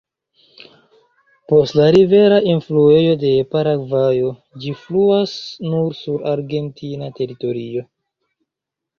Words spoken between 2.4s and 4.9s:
enfluejo de Paragvajo, ĝi